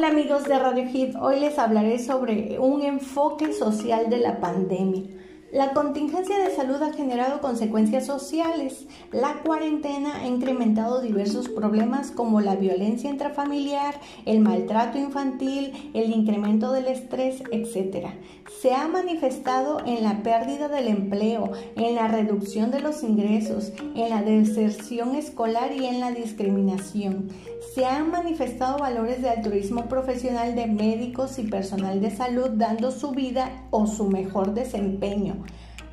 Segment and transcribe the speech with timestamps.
[0.00, 5.02] Hola amigos de Radio Hit, hoy les hablaré sobre un enfoque social de la pandemia.
[5.52, 8.86] La contingencia de salud ha generado consecuencias sociales.
[9.12, 16.72] La cuarentena ha incrementado diversos problemas como la violencia intrafamiliar, el maltrato infantil, el incremento
[16.72, 18.06] del estrés, etc.
[18.62, 24.08] Se ha manifestado en la pérdida del empleo, en la reducción de los ingresos, en
[24.08, 27.28] la deserción escolar y en la discriminación.
[27.74, 33.12] Se han manifestado valores de altruismo profesional de médicos y personal de salud dando su
[33.12, 35.36] vida o su mejor desempeño.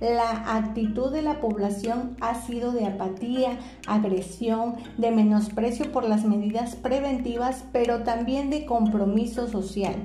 [0.00, 6.76] La actitud de la población ha sido de apatía, agresión, de menosprecio por las medidas
[6.76, 9.96] preventivas, pero también de compromiso social.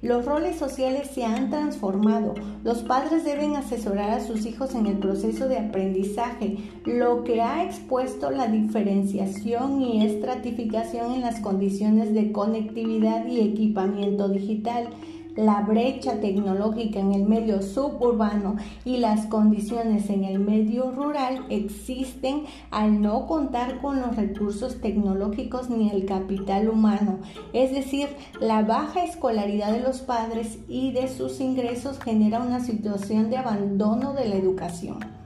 [0.00, 2.34] Los roles sociales se han transformado.
[2.62, 7.64] Los padres deben asesorar a sus hijos en el proceso de aprendizaje, lo que ha
[7.64, 14.90] expuesto la diferenciación y estratificación en las condiciones de conectividad y equipamiento digital
[15.38, 22.42] la brecha tecnológica en el medio suburbano y las condiciones en el medio rural existen
[22.72, 27.20] al no contar con los recursos tecnológicos ni el capital humano.
[27.52, 28.08] Es decir,
[28.40, 34.14] la baja escolaridad de los padres y de sus ingresos genera una situación de abandono
[34.14, 35.17] de la educación.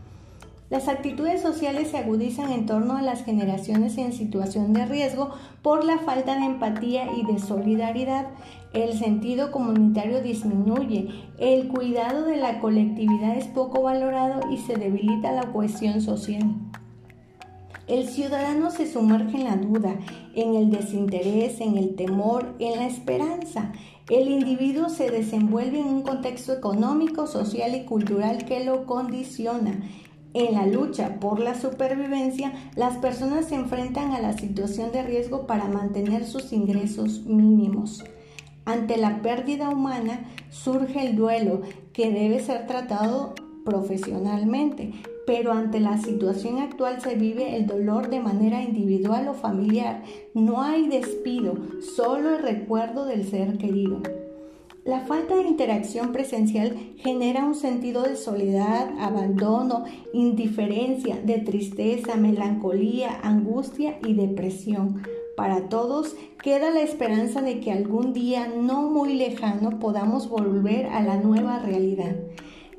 [0.72, 5.28] Las actitudes sociales se agudizan en torno a las generaciones en situación de riesgo
[5.60, 8.28] por la falta de empatía y de solidaridad.
[8.72, 15.32] El sentido comunitario disminuye, el cuidado de la colectividad es poco valorado y se debilita
[15.32, 16.54] la cohesión social.
[17.86, 19.94] El ciudadano se sumerge en la duda,
[20.34, 23.72] en el desinterés, en el temor, en la esperanza.
[24.08, 29.82] El individuo se desenvuelve en un contexto económico, social y cultural que lo condiciona
[30.34, 35.46] en la lucha por la supervivencia, las personas se enfrentan a la situación de riesgo
[35.46, 38.04] para mantener sus ingresos mínimos.
[38.64, 43.34] Ante la pérdida humana surge el duelo que debe ser tratado
[43.64, 44.92] profesionalmente,
[45.26, 50.02] pero ante la situación actual se vive el dolor de manera individual o familiar.
[50.34, 51.56] No hay despido,
[51.96, 54.00] solo el recuerdo del ser querido.
[54.84, 63.20] La falta de interacción presencial genera un sentido de soledad, abandono, indiferencia, de tristeza, melancolía,
[63.22, 65.02] angustia y depresión.
[65.36, 71.00] Para todos queda la esperanza de que algún día no muy lejano podamos volver a
[71.00, 72.16] la nueva realidad.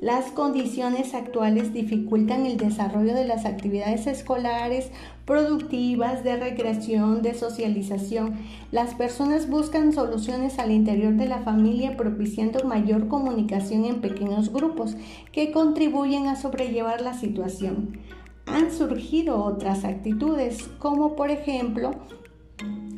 [0.04, 4.90] Las condiciones actuales dificultan el desarrollo de las actividades escolares,
[5.24, 8.34] productivas, de recreación, de socialización.
[8.70, 14.94] Las personas buscan soluciones al interior de la familia propiciando mayor comunicación en pequeños grupos
[15.32, 17.98] que contribuyen a sobrellevar la situación.
[18.44, 21.92] Han surgido otras actitudes, como por ejemplo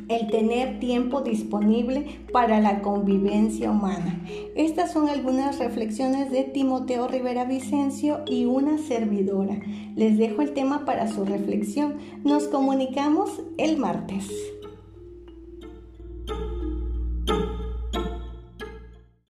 [0.09, 4.21] el tener tiempo disponible para la convivencia humana.
[4.55, 9.59] Estas son algunas reflexiones de Timoteo Rivera Vicencio y una servidora.
[9.95, 11.95] Les dejo el tema para su reflexión.
[12.23, 14.27] Nos comunicamos el martes.